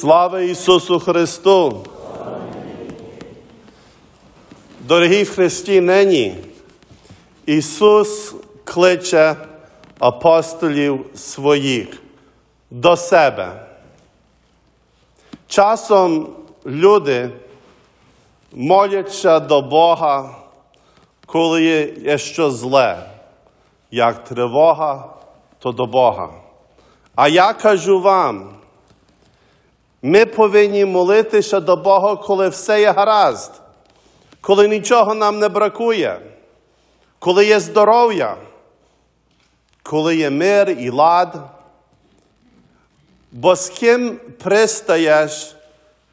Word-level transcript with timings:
Слава 0.00 0.40
Ісусу 0.40 1.00
Христу! 1.00 1.86
Дорогі 4.80 5.22
в 5.22 5.34
Христі 5.34 5.80
нині, 5.80 6.36
Ісус 7.46 8.34
кличе 8.64 9.36
апостолів 9.98 11.06
своїх 11.14 12.02
до 12.70 12.96
себе. 12.96 13.66
Часом 15.46 16.28
люди 16.66 17.30
моляться 18.52 19.40
до 19.40 19.62
Бога, 19.62 20.36
коли 21.26 21.62
є 22.04 22.18
що 22.18 22.50
зле, 22.50 23.10
як 23.90 24.24
тривога, 24.24 25.08
то 25.58 25.72
до 25.72 25.86
Бога. 25.86 26.30
А 27.14 27.28
я 27.28 27.52
кажу 27.52 28.00
вам, 28.00 28.59
ми 30.02 30.26
повинні 30.26 30.84
молитися 30.84 31.60
до 31.60 31.76
Бога, 31.76 32.16
коли 32.16 32.48
все 32.48 32.80
є 32.80 32.90
гаразд, 32.90 33.52
коли 34.40 34.68
нічого 34.68 35.14
нам 35.14 35.38
не 35.38 35.48
бракує, 35.48 36.20
коли 37.18 37.46
є 37.46 37.60
здоров'я, 37.60 38.36
коли 39.82 40.16
є 40.16 40.30
мир 40.30 40.70
і 40.70 40.90
лад. 40.90 41.36
Бо 43.32 43.56
з 43.56 43.68
ким 43.70 44.20
пристаєш, 44.42 45.56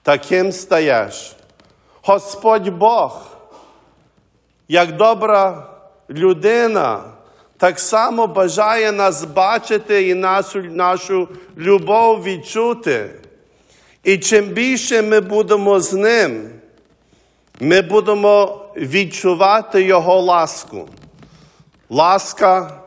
таким 0.04 0.52
стаєш. 0.52 1.36
Господь 2.02 2.70
Бог, 2.70 3.26
як 4.68 4.96
добра 4.96 5.68
людина, 6.10 7.04
так 7.58 7.80
само 7.80 8.28
бажає 8.28 8.92
нас 8.92 9.24
бачити 9.24 10.08
і 10.08 10.14
нашу, 10.14 10.62
нашу 10.62 11.28
любов 11.58 12.24
відчути. 12.24 13.10
І 14.08 14.18
чим 14.18 14.46
більше 14.46 15.02
ми 15.02 15.20
будемо 15.20 15.80
з 15.80 15.94
ним, 15.94 16.50
ми 17.60 17.82
будемо 17.82 18.66
відчувати 18.76 19.84
Його 19.84 20.22
ласку. 20.22 20.90
Ласка 21.90 22.82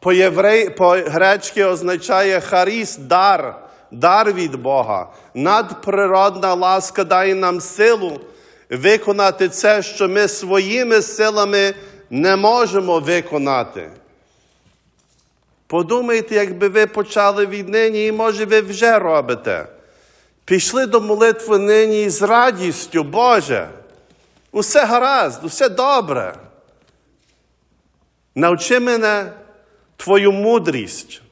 по 0.00 0.12
єврей, 0.12 0.70
по 0.70 0.88
гречки 0.88 1.64
означає 1.64 2.40
харіс, 2.40 2.96
дар, 2.96 3.56
дар 3.90 4.32
від 4.32 4.54
Бога. 4.54 5.08
Надприродна 5.34 6.54
ласка 6.54 7.04
дає 7.04 7.34
нам 7.34 7.60
силу 7.60 8.20
виконати 8.70 9.48
це, 9.48 9.82
що 9.82 10.08
ми 10.08 10.28
своїми 10.28 11.02
силами 11.02 11.74
не 12.10 12.36
можемо 12.36 12.98
виконати. 12.98 13.90
Подумайте, 15.66 16.34
якби 16.34 16.68
ви 16.68 16.86
почали 16.86 17.46
віднині, 17.46 18.06
і 18.06 18.12
може 18.12 18.44
ви 18.44 18.60
вже 18.60 18.98
робите. 18.98 19.66
Пішли 20.46 20.86
до 20.86 21.00
молитви 21.00 21.58
нині 21.58 22.10
з 22.10 22.22
радістю, 22.22 23.04
Боже. 23.04 23.68
Усе 24.52 24.84
гаразд, 24.84 25.44
усе 25.44 25.68
добре. 25.68 26.34
Навчи 28.34 28.80
мене 28.80 29.32
Твою 29.96 30.32
мудрість. 30.32 31.22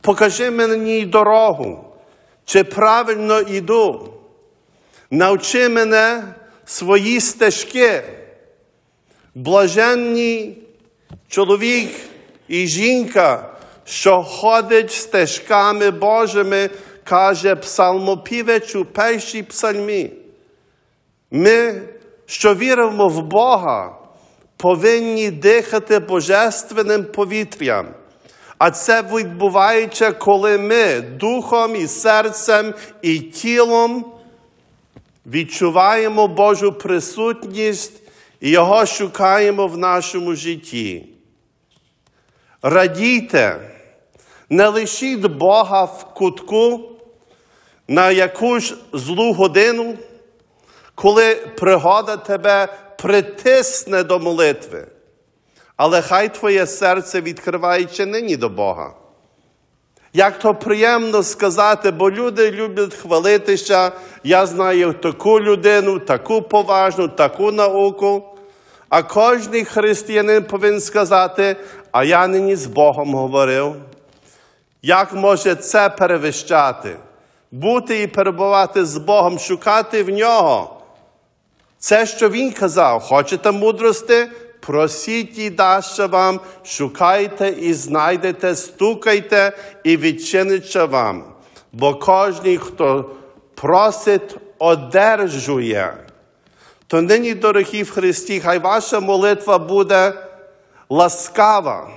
Покажи 0.00 0.50
мені 0.50 1.06
дорогу, 1.06 1.84
чи 2.44 2.64
правильно 2.64 3.40
йду. 3.40 4.14
Навчи 5.10 5.68
мене 5.68 6.34
свої 6.64 7.20
стежки. 7.20 8.02
Блаженні 9.34 10.58
чоловік 11.28 11.90
і 12.48 12.66
жінка, 12.66 13.54
що 13.84 14.22
ходить 14.22 14.92
стежками 14.92 15.90
Божими, 15.90 16.70
каже 17.04 17.56
псалмопівець 17.56 18.74
у 18.74 18.84
першій 18.84 19.42
псальмі. 19.42 20.12
Ми, 21.30 21.82
що 22.26 22.54
віримо 22.54 23.08
в 23.08 23.22
Бога, 23.22 23.98
повинні 24.56 25.30
дихати 25.30 25.98
божественним 25.98 27.04
повітрям. 27.04 27.86
А 28.58 28.70
це 28.70 29.02
відбувається, 29.02 30.12
коли 30.12 30.58
ми 30.58 31.00
духом 31.00 31.76
і 31.76 31.86
серцем 31.86 32.74
і 33.02 33.18
тілом 33.18 34.12
відчуваємо 35.26 36.28
Божу 36.28 36.72
присутність 36.72 37.92
і 38.40 38.50
Його 38.50 38.86
шукаємо 38.86 39.66
в 39.66 39.78
нашому 39.78 40.34
житті. 40.34 41.06
Радійте, 42.62 43.70
не 44.50 44.68
лишіть 44.68 45.26
Бога 45.26 45.84
в 45.84 46.14
кутку 46.14 46.93
на 47.88 48.10
якусь 48.10 48.74
злу 48.92 49.32
годину, 49.32 49.94
коли 50.94 51.34
пригода 51.34 52.16
тебе 52.16 52.68
притисне 52.98 54.02
до 54.02 54.18
молитви. 54.18 54.86
Але 55.76 56.02
хай 56.02 56.34
твоє 56.34 56.66
серце 56.66 57.20
відкривається 57.20 58.06
нині 58.06 58.36
до 58.36 58.48
Бога. 58.48 58.92
Як 60.12 60.38
то 60.38 60.54
приємно 60.54 61.22
сказати, 61.22 61.90
бо 61.90 62.10
люди 62.10 62.50
люблять 62.50 62.94
хвалитися, 62.94 63.92
я 64.24 64.46
знаю 64.46 64.92
таку 64.92 65.40
людину, 65.40 65.98
таку 65.98 66.42
поважну, 66.42 67.08
таку 67.08 67.52
науку. 67.52 68.24
А 68.88 69.02
кожний 69.02 69.64
християнин 69.64 70.44
повинен 70.44 70.80
сказати, 70.80 71.56
а 71.92 72.04
я 72.04 72.26
нині 72.26 72.56
з 72.56 72.66
Богом 72.66 73.14
говорив. 73.14 73.74
Як 74.82 75.12
може 75.12 75.54
це 75.54 75.90
перевищати? 75.90 76.96
Бути 77.54 78.02
і 78.02 78.06
перебувати 78.06 78.84
з 78.84 78.96
Богом, 78.96 79.38
шукати 79.38 80.02
в 80.02 80.08
нього. 80.08 80.80
Це, 81.78 82.06
що 82.06 82.28
Він 82.28 82.52
казав, 82.52 83.02
хочете 83.02 83.52
мудрости? 83.52 84.28
Просіть 84.60 85.38
і 85.38 85.50
дасть 85.50 85.98
вам, 85.98 86.40
шукайте 86.64 87.48
і 87.48 87.74
знайдете, 87.74 88.54
стукайте 88.54 89.56
і 89.84 89.96
відчиниться 89.96 90.84
вам. 90.84 91.24
Бо 91.72 91.94
кожен, 91.94 92.58
хто 92.58 93.10
просить, 93.54 94.36
одержує. 94.58 95.94
То 96.86 97.02
нині, 97.02 97.34
дорогі 97.34 97.82
в 97.82 97.90
Христі, 97.90 98.40
хай 98.40 98.58
ваша 98.58 99.00
молитва 99.00 99.58
буде 99.58 100.12
ласкава, 100.88 101.90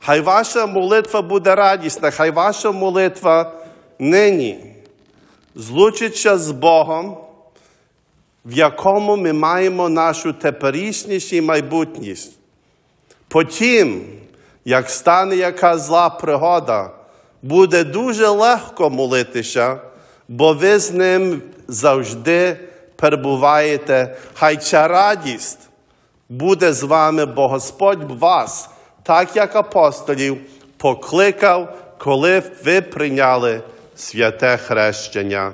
хай 0.00 0.20
ваша 0.20 0.66
молитва 0.66 1.22
буде 1.22 1.54
радісна, 1.54 2.10
хай 2.10 2.30
ваша 2.30 2.70
молитва 2.70 3.52
нині 3.98 4.75
злучиться 5.56 6.38
з 6.38 6.50
Богом 6.50 7.16
в 8.46 8.52
якому 8.52 9.16
ми 9.16 9.32
маємо 9.32 9.88
нашу 9.88 10.32
теперішність 10.32 11.32
і 11.32 11.40
майбутність. 11.40 12.32
Потім, 13.28 14.04
як 14.64 14.90
стане 14.90 15.36
яка 15.36 15.78
зла 15.78 16.10
пригода, 16.10 16.90
буде 17.42 17.84
дуже 17.84 18.28
легко 18.28 18.90
молитися, 18.90 19.78
бо 20.28 20.52
ви 20.52 20.78
з 20.78 20.92
ним 20.92 21.42
завжди 21.68 22.56
перебуваєте. 22.96 24.16
Хай 24.34 24.56
ця 24.56 24.88
радість 24.88 25.58
буде 26.28 26.72
з 26.72 26.82
вами, 26.82 27.26
бо 27.26 27.48
Господь 27.48 28.20
вас, 28.20 28.70
так 29.02 29.36
як 29.36 29.56
апостолів, 29.56 30.38
покликав, 30.76 31.76
коли 31.98 32.42
ви 32.64 32.80
прийняли 32.80 33.62
святе 33.95 34.57
хрещення. 34.57 35.53